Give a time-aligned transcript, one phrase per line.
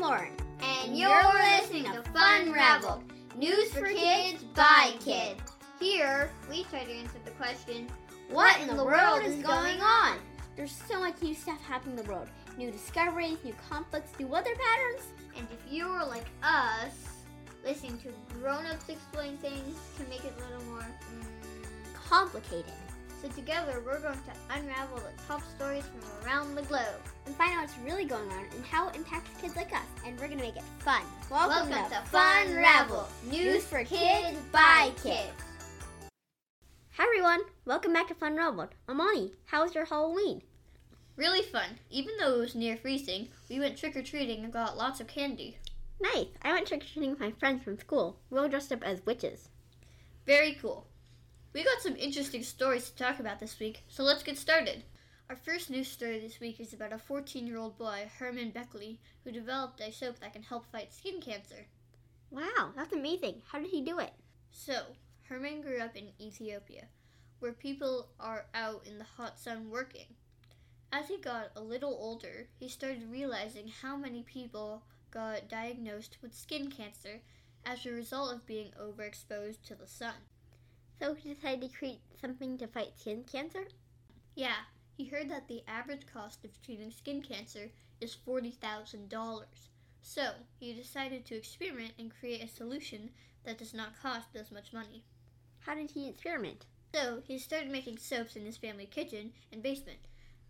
[0.00, 0.32] Lauren.
[0.62, 3.04] And you're listening to Funraveled,
[3.36, 5.40] news for kids by kids.
[5.78, 7.86] Here, we try to answer the question
[8.30, 10.16] what in the world is going on?
[10.56, 12.28] There's so much new stuff happening in the world.
[12.56, 15.06] New discoveries, new conflicts, new weather patterns.
[15.36, 16.94] And if you're like us,
[17.62, 18.08] listening to
[18.38, 22.72] grown-ups explain things can make it a little more mm, Complicated.
[23.20, 26.86] So together, we're going to unravel the top stories from around the globe.
[27.26, 29.84] And find out what's really going on and how it impacts kids like us.
[30.06, 31.02] And we're gonna make it fun.
[31.30, 35.34] Welcome, to, Funraveled, news for kids by kids.
[36.96, 38.70] Hi everyone, welcome back to Funraveled.
[38.88, 39.32] I'm Amani.
[39.44, 40.40] How was your Halloween?
[41.16, 41.78] Really fun.
[41.90, 45.08] Even though it was near freezing, we went trick or treating and got lots of
[45.08, 45.58] candy.
[46.00, 46.28] Nice.
[46.40, 48.18] I went trick or treating with my friends from school.
[48.30, 49.50] We all dressed up as witches.
[50.24, 50.86] Very cool.
[51.52, 54.84] We got some interesting stories to talk about this week, so let's get started.
[55.28, 58.98] Our first news story this week is about a 14 year old boy, Heman Bekele,
[59.24, 61.66] who developed a soap that can help fight skin cancer.
[62.30, 63.42] Wow, that's amazing.
[63.50, 64.12] How did he do it?
[64.52, 66.86] So, Herman grew up in Ethiopia,
[67.40, 70.06] where people are out in the hot sun working.
[70.92, 76.32] As he got a little older, he started realizing how many people got diagnosed with
[76.32, 77.22] skin cancer
[77.66, 80.14] as a result of being overexposed to the sun.
[81.00, 83.68] So he decided to create something to fight skin cancer?
[84.34, 84.66] Yeah,
[84.98, 87.70] he heard that the average cost of treating skin cancer
[88.02, 89.44] is $40,000.
[90.02, 93.12] So, he decided to experiment and create a solution
[93.44, 95.02] that does not cost as much money.
[95.60, 96.66] How did he experiment?
[96.94, 100.00] So, he started making soaps in his family kitchen and basement.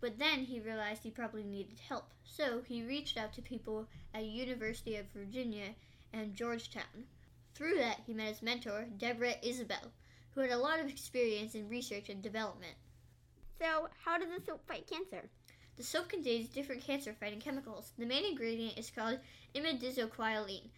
[0.00, 2.12] But then he realized he probably needed help.
[2.24, 5.76] So, he reached out to people at University of Virginia
[6.12, 7.06] and Georgetown.
[7.54, 9.92] Through that, he met his mentor, Deborah Isabelle,
[10.34, 12.74] who had a lot of experience in research and development.
[13.58, 15.28] So, how does the soap fight cancer?
[15.76, 17.92] The soap contains different cancer fighting chemicals.
[17.98, 19.18] The main ingredient is called
[19.54, 20.70] imidazoquinoline.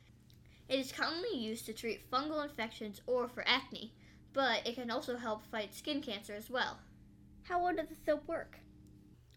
[0.69, 3.93] It is commonly used to treat fungal infections or for acne,
[4.33, 6.79] but it can also help fight skin cancer as well.
[7.43, 8.59] How well does the soap work?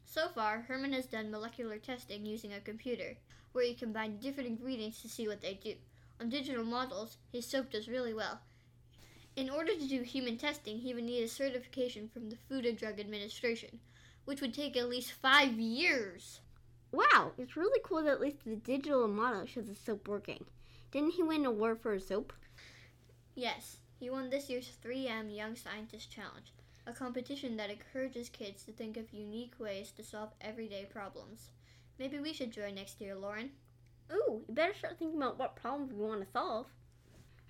[0.06, 3.18] So far, Heman has done molecular testing using a computer,
[3.52, 5.76] where he combined different ingredients to see what they do.
[6.22, 8.40] On digital models, his soap does really well.
[9.36, 12.78] In order to do human testing, he would need a certification from the Food and
[12.78, 13.80] Drug Administration,
[14.24, 16.40] which would take at least five years.
[16.94, 20.46] Wow, it's really cool that at least the digital model shows the soap working.
[20.92, 22.32] Didn't he win an award for his soap?
[23.34, 26.54] Yes, he won this year's 3M Young Scientist Challenge,
[26.88, 31.50] a competition that encourages kids to think of unique ways to solve everyday problems.
[32.00, 33.52] Maybe we should join next year, Lauren.
[34.14, 36.68] Ooh, you better start thinking about what problems we want to solve.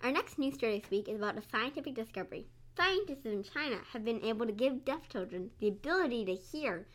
[0.01, 2.45] Our next news story this week is about a scientific discovery.
[2.77, 6.85] Scientists in China have been able to give deaf children the ability to hear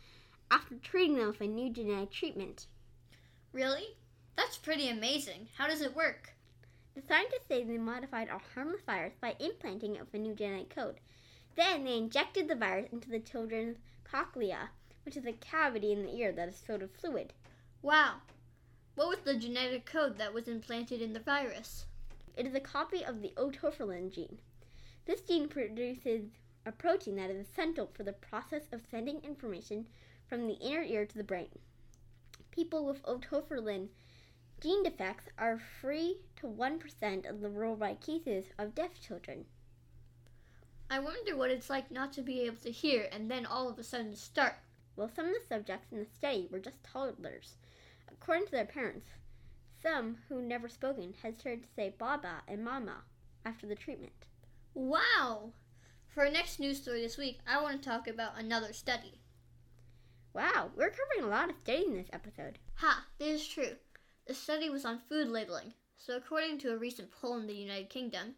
[0.49, 2.67] after treating them with a new genetic treatment.
[3.51, 3.97] Really?
[4.37, 5.49] That's pretty amazing.
[5.57, 6.33] How does it work?
[6.95, 10.73] The scientists say they modified a harmless virus by implanting it with a new genetic
[10.73, 10.99] code.
[11.55, 14.69] Then they injected the virus into the children's cochlea,
[15.03, 17.33] which is a cavity in the ear that is filled with fluid.
[17.81, 18.21] Wow.
[18.95, 21.85] What was the genetic code that was implanted in the virus?
[22.35, 24.39] It is a copy of the otoferlin gene.
[25.05, 26.29] This gene produces
[26.65, 29.87] a protein that is essential for the process of sending information
[30.27, 31.59] from the inner ear to the brain.
[32.51, 33.89] People with otoferlin
[34.61, 39.45] gene defects are free to 1% of the worldwide cases of deaf children.
[40.89, 43.79] I wonder what it's like not to be able to hear and then all of
[43.79, 44.55] a sudden start.
[44.95, 47.55] Well, some of the subjects in the study were just toddlers.
[48.09, 49.07] According to their parents,
[49.81, 53.03] some who never spoken had started to say Baba and Mama
[53.45, 54.25] after the treatment.
[54.73, 55.53] Wow!
[56.07, 59.21] For our next news story this week, I want to talk about another study.
[60.33, 62.59] Wow, we're covering a lot of studies in this episode.
[62.75, 63.75] Ha, this is true.
[64.27, 65.73] The study was on food labeling.
[65.97, 68.35] So, according to a recent poll in the United Kingdom,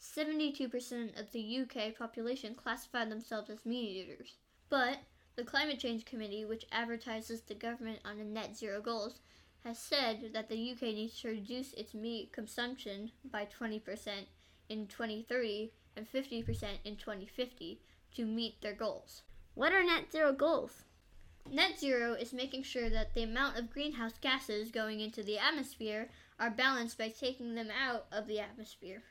[0.00, 4.36] 72% of the UK population classified themselves as meat eaters.
[4.68, 4.98] But
[5.36, 9.20] the Climate Change Committee, which advertises the government on the net zero goals,
[9.64, 13.82] has said that the UK needs to reduce its meat consumption by 20%
[14.68, 17.80] in 2030 and 50% in 2050
[18.14, 19.22] to meet their goals.
[19.54, 20.84] What are net zero goals?
[21.50, 26.08] Net zero is making sure that the amount of greenhouse gases going into the atmosphere
[26.38, 29.02] are balanced by taking them out of the atmosphere.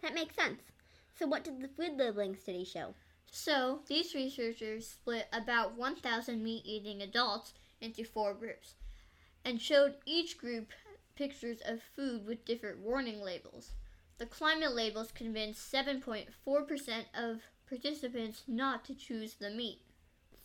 [0.00, 0.60] That makes sense.
[1.18, 2.94] So, what did the food labeling study show?
[3.30, 8.74] So, these researchers split about 1,000 meat eating adults into four groups
[9.44, 10.72] and showed each group
[11.14, 13.72] pictures of food with different warning labels.
[14.18, 16.26] The climate labels convinced 7.4%
[17.14, 19.80] of participants not to choose the meat.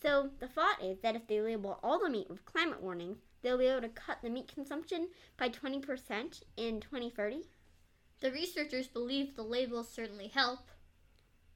[0.02, 3.58] So, the thought is that if they label all the meat with climate warnings, they'll
[3.58, 7.44] be able to cut the meat consumption by 20% in 2030.
[8.20, 10.60] The researchers believe the labels certainly help.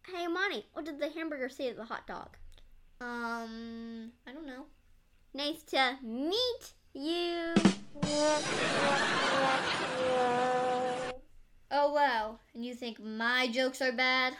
[0.07, 2.38] Hey, Monty, what did the hamburger say to the hot dog?
[3.01, 4.65] Um, I don't know.
[5.33, 7.53] Nice to meet you.
[11.71, 14.33] Oh wow, and you think my jokes are bad?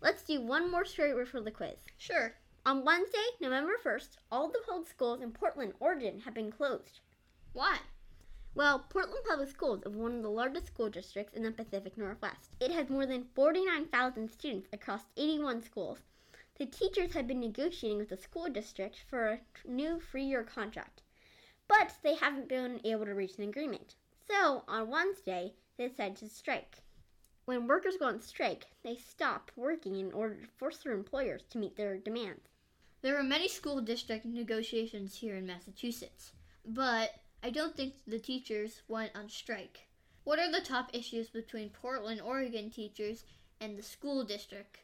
[0.00, 1.76] Let's do one more story for the quiz.
[1.98, 2.34] Sure.
[2.66, 7.00] On Wednesday, November 1st, all the public schools in Portland, Oregon have been closed.
[7.52, 7.78] Why?
[8.54, 12.56] Well, Portland Public Schools is one of the largest school districts in the Pacific Northwest.
[12.60, 16.00] It has more than 49,000 students across 81 schools.
[16.58, 21.00] The teachers have been negotiating with the school district for a new three year contract,
[21.70, 23.94] but they haven't been able to reach an agreement.
[24.28, 26.78] So, on Wednesday, they decided to strike.
[27.44, 31.58] When workers go on strike, they stop working in order to force their employers to
[31.58, 32.48] meet their demands.
[33.02, 36.32] There are many school district negotiations here in Massachusetts,
[36.66, 39.86] but I don't think the teachers went on strike.
[40.24, 43.24] What are the top issues between Portland, Oregon teachers
[43.60, 44.78] and the school district?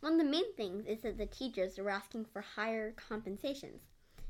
[0.00, 3.82] One of the main things is that the teachers are asking for higher compensations.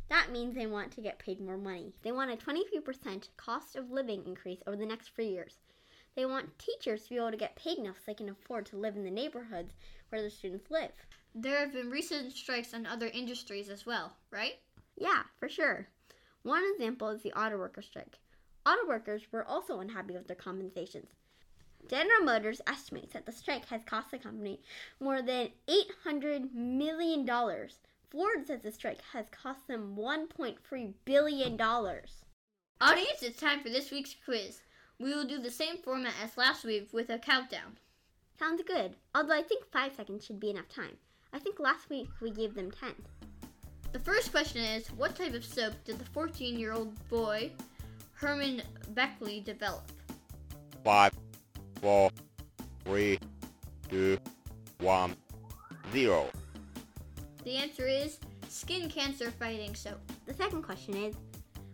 [0.09, 1.93] That means they want to get paid more money.
[2.03, 5.57] They want a 23% cost of living increase over the next three years.
[6.15, 8.77] They want teachers to be able to get paid enough so they can afford to
[8.77, 9.75] live in the neighborhoods
[10.09, 10.93] where their students live.
[11.35, 14.55] There have been recent strikes on other industries as well, right?
[14.97, 15.89] Yeah, for sure.
[16.43, 18.19] One example is the auto worker strike.
[18.65, 21.11] Auto workers were also unhappy with their compensations.
[21.89, 24.61] General Motors estimates that the strike has cost the company
[24.99, 27.29] more than $800 million.
[28.11, 31.61] Ford says the strike has cost them $1.3 billion.
[31.61, 34.61] Audience, it's time for this week's quiz.
[34.99, 37.79] We will do the same format as last week with a countdown.
[38.39, 40.97] Sounds good, although I think 5 seconds should be enough time.
[41.33, 42.93] I think last week we gave them 10.
[43.93, 47.51] The first question is What type of soap did the 14 year old boy,
[48.21, 48.63] Heman
[48.95, 49.91] Bekele, develop?
[50.85, 51.13] five,
[51.81, 52.11] four,
[52.85, 53.19] three,
[53.91, 54.17] two,
[54.79, 55.17] one,
[55.93, 56.29] zero.
[57.47, 60.01] The answer is skin cancer fighting soap.
[60.27, 61.15] The second question is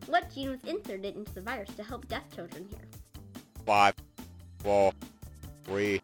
[0.05, 2.83] What gene was inserted into the virus to help deaf children hear?
[3.65, 3.95] Five,
[4.59, 4.93] four,
[5.65, 6.03] three,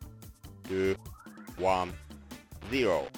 [0.67, 0.97] two,
[1.59, 1.93] one,
[2.71, 3.09] zero.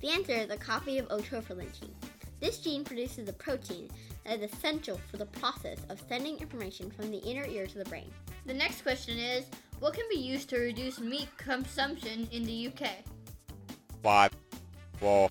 [0.00, 1.96] The answer is a copy of otoferlin gene.
[2.38, 3.90] This gene produces a protein
[4.24, 7.84] that is essential for the process of sending information from the inner ear to the
[7.86, 8.12] brain.
[8.44, 9.46] The next question is
[9.80, 12.90] What can be used to reduce meat consumption in the UK?
[14.04, 14.30] Five,
[15.00, 15.30] four,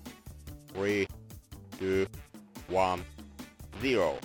[0.76, 1.08] three,
[1.78, 2.06] two,
[2.68, 3.02] one,
[3.80, 4.18] zero.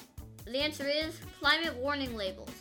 [0.45, 2.51] The answer is climate warning labels.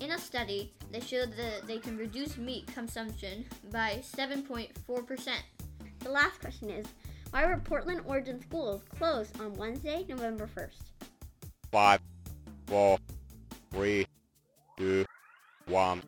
[0.00, 5.28] In a study, they showed that they can reduce meat consumption by 7.4%.
[6.00, 6.86] The last question is
[7.30, 11.08] Why were Portland, Oregon schools closed on Wednesday, November 1st?
[11.70, 12.00] Five,
[12.66, 12.98] four,
[13.70, 14.06] three,
[14.76, 15.04] two,
[15.66, 16.02] one,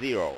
[0.00, 0.36] zero.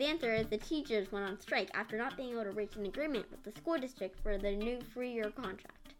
[0.00, 2.86] The answer is the teachers went on strike after not being able to reach an
[2.86, 5.92] agreement with the school district for their new three year contract.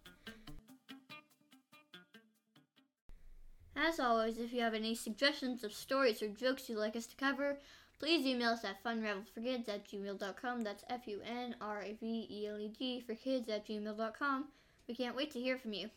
[3.76, 7.16] As always, if you have any suggestions of stories or jokes you'd like us to
[7.16, 7.58] cover,
[7.98, 10.62] please email us at funravelforkids at gmail.com.
[10.62, 14.46] That's F U N R A V E L E D for kids at gmail.com.
[14.88, 15.90] We can't wait to hear from you.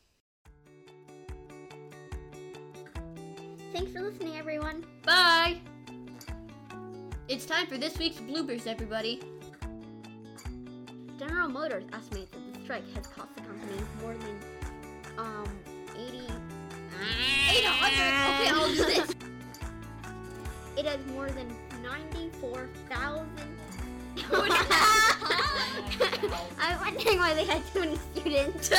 [3.71, 4.85] Thanks for listening, everyone.
[5.05, 5.61] Bye!
[7.29, 9.21] It's time for this week's bloopers, everybody.
[11.17, 14.39] General Motors estimates that the strike has cost the company more than
[15.17, 15.47] um
[15.95, 16.19] 80
[17.49, 19.15] Okay, I'll do this.
[20.75, 23.27] It has more than 94,000
[26.59, 28.71] I'm wondering why they had so many students.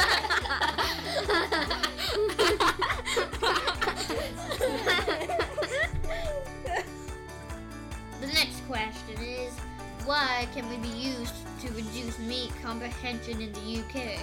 [10.74, 14.18] Why be used to reduce meat comprehension in the UK?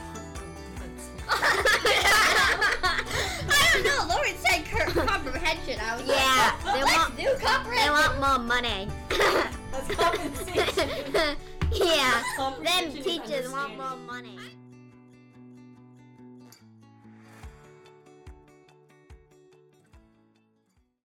[3.49, 4.05] I don't know.
[4.13, 5.79] Lauren said cur- comprehension.
[5.81, 7.23] I was Yeah, like, they let's want- do
[7.69, 8.87] they want more money.
[9.71, 10.89] That's compensation.
[11.71, 14.37] yeah, Compensation them teachers want more money.